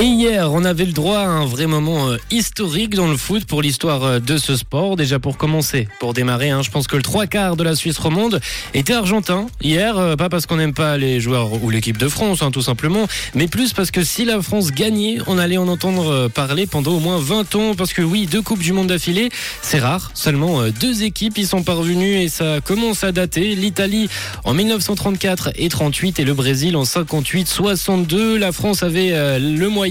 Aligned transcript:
Et 0.00 0.04
hier, 0.04 0.50
on 0.50 0.64
avait 0.64 0.86
le 0.86 0.92
droit 0.92 1.18
à 1.18 1.26
un 1.26 1.44
vrai 1.44 1.66
moment 1.66 2.08
euh, 2.08 2.16
historique 2.30 2.94
dans 2.94 3.06
le 3.06 3.18
foot 3.18 3.44
pour 3.44 3.60
l'histoire 3.60 4.02
euh, 4.02 4.18
de 4.18 4.38
ce 4.38 4.56
sport. 4.56 4.96
Déjà 4.96 5.18
pour 5.18 5.36
commencer, 5.36 5.88
pour 5.98 6.14
démarrer, 6.14 6.48
hein, 6.48 6.62
je 6.62 6.70
pense 6.70 6.86
que 6.86 6.96
le 6.96 7.02
trois 7.02 7.26
quarts 7.26 7.54
de 7.54 7.62
la 7.62 7.74
Suisse 7.74 7.98
romande 7.98 8.40
était 8.72 8.94
argentin. 8.94 9.46
Hier, 9.60 9.98
euh, 9.98 10.16
pas 10.16 10.30
parce 10.30 10.46
qu'on 10.46 10.56
n'aime 10.56 10.72
pas 10.72 10.96
les 10.96 11.20
joueurs 11.20 11.62
ou 11.62 11.68
l'équipe 11.68 11.98
de 11.98 12.08
France, 12.08 12.40
hein, 12.40 12.50
tout 12.50 12.62
simplement, 12.62 13.06
mais 13.34 13.46
plus 13.46 13.74
parce 13.74 13.90
que 13.90 14.02
si 14.02 14.24
la 14.24 14.40
France 14.40 14.70
gagnait, 14.70 15.18
on 15.26 15.36
allait 15.36 15.58
en 15.58 15.68
entendre 15.68 16.28
parler 16.28 16.66
pendant 16.66 16.92
au 16.92 17.00
moins 17.00 17.18
20 17.18 17.54
ans. 17.56 17.74
Parce 17.76 17.92
que 17.92 18.00
oui, 18.00 18.24
deux 18.24 18.40
coupes 18.40 18.62
du 18.62 18.72
monde 18.72 18.86
d'affilée, 18.86 19.28
c'est 19.60 19.80
rare. 19.80 20.12
Seulement 20.14 20.62
deux 20.80 21.02
équipes 21.02 21.36
y 21.36 21.44
sont 21.44 21.62
parvenues 21.62 22.22
et 22.22 22.30
ça 22.30 22.62
commence 22.64 23.04
à 23.04 23.12
dater. 23.12 23.54
L'Italie 23.54 24.08
en 24.44 24.54
1934 24.54 25.50
et 25.56 25.68
38 25.68 26.20
et 26.20 26.24
le 26.24 26.32
Brésil 26.32 26.74
en 26.78 26.86
58, 26.86 27.48
62. 27.48 28.38
La 28.38 28.52
France 28.52 28.82
avait 28.82 29.38
le 29.38 29.68
moyen 29.68 29.89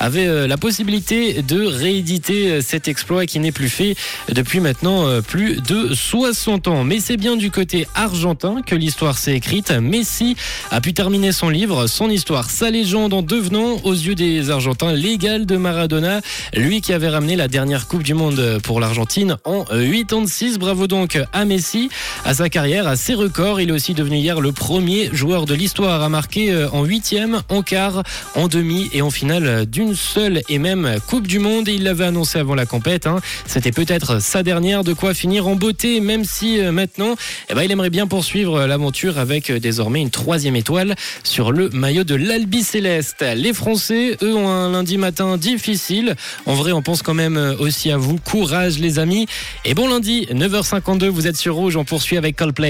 avait 0.00 0.26
euh, 0.26 0.46
la 0.46 0.56
possibilité 0.56 1.42
de 1.42 1.64
rééditer 1.64 2.50
euh, 2.50 2.60
cet 2.60 2.88
exploit 2.88 3.26
qui 3.26 3.38
n'est 3.38 3.52
plus 3.52 3.68
fait 3.68 3.96
depuis 4.32 4.60
maintenant 4.60 5.06
euh, 5.06 5.20
plus 5.20 5.60
de 5.62 5.94
60 5.94 6.68
ans. 6.68 6.84
Mais 6.84 7.00
c'est 7.00 7.16
bien 7.16 7.36
du 7.36 7.50
côté 7.50 7.86
argentin 7.94 8.62
que 8.62 8.74
l'histoire 8.74 9.18
s'est 9.18 9.34
écrite. 9.34 9.70
Messi 9.70 10.36
a 10.70 10.80
pu 10.80 10.92
terminer 10.94 11.32
son 11.32 11.48
livre, 11.48 11.86
son 11.86 12.10
histoire, 12.10 12.50
sa 12.50 12.70
légende 12.70 13.12
en 13.12 13.22
devenant 13.22 13.76
aux 13.84 13.92
yeux 13.92 14.14
des 14.14 14.50
Argentins 14.50 14.92
l'égal 14.92 15.46
de 15.46 15.56
Maradona, 15.56 16.20
lui 16.54 16.80
qui 16.80 16.92
avait 16.92 17.08
ramené 17.08 17.36
la 17.36 17.48
dernière 17.48 17.86
Coupe 17.86 18.02
du 18.02 18.14
Monde 18.14 18.58
pour 18.62 18.80
l'Argentine 18.80 19.36
en 19.44 19.64
86. 19.64 20.58
Bravo 20.58 20.86
donc 20.86 21.18
à 21.32 21.44
Messi, 21.44 21.88
à 22.24 22.34
sa 22.34 22.48
carrière, 22.48 22.86
à 22.86 22.96
ses 22.96 23.14
records. 23.14 23.60
Il 23.60 23.70
est 23.70 23.72
aussi 23.72 23.94
devenu 23.94 24.16
hier 24.16 24.40
le 24.40 24.52
premier 24.52 25.10
joueur 25.12 25.46
de 25.46 25.54
l'histoire 25.54 26.02
à 26.02 26.08
marquer 26.08 26.66
en 26.72 26.84
huitième, 26.84 27.42
en 27.48 27.62
quart, 27.62 28.02
en 28.34 28.48
demi 28.48 28.88
et 28.92 29.02
en 29.02 29.10
finale 29.10 29.17
d'une 29.22 29.94
seule 29.94 30.42
et 30.48 30.58
même 30.58 30.96
Coupe 31.06 31.26
du 31.26 31.38
Monde. 31.38 31.68
Il 31.68 31.84
l'avait 31.84 32.04
annoncé 32.04 32.38
avant 32.38 32.54
la 32.54 32.66
compète. 32.66 33.06
hein. 33.06 33.20
C'était 33.46 33.72
peut-être 33.72 34.20
sa 34.20 34.42
dernière, 34.42 34.84
de 34.84 34.92
quoi 34.92 35.14
finir 35.14 35.46
en 35.48 35.56
beauté, 35.56 36.00
même 36.00 36.24
si 36.24 36.60
euh, 36.60 36.72
maintenant, 36.72 37.14
eh 37.50 37.54
ben, 37.54 37.62
il 37.62 37.70
aimerait 37.72 37.90
bien 37.90 38.06
poursuivre 38.06 38.66
l'aventure 38.66 39.18
avec 39.18 39.50
euh, 39.50 39.58
désormais 39.58 40.00
une 40.00 40.10
troisième 40.10 40.56
étoile 40.56 40.94
sur 41.24 41.52
le 41.52 41.68
maillot 41.70 42.04
de 42.04 42.14
l'Albi 42.14 42.62
Céleste. 42.62 43.24
Les 43.36 43.52
Français, 43.52 44.16
eux, 44.22 44.34
ont 44.34 44.48
un 44.48 44.70
lundi 44.72 44.98
matin 44.98 45.36
difficile. 45.36 46.14
En 46.46 46.54
vrai, 46.54 46.72
on 46.72 46.82
pense 46.82 47.02
quand 47.02 47.14
même 47.14 47.36
euh, 47.36 47.56
aussi 47.58 47.90
à 47.90 47.96
vous. 47.96 48.18
Courage, 48.18 48.78
les 48.78 48.98
amis. 48.98 49.26
Et 49.64 49.74
bon 49.74 49.88
lundi, 49.88 50.26
9h52, 50.32 51.06
vous 51.08 51.26
êtes 51.26 51.36
sur 51.36 51.54
Rouge. 51.54 51.76
On 51.76 51.84
poursuit 51.84 52.16
avec 52.16 52.36
Coldplay. 52.36 52.66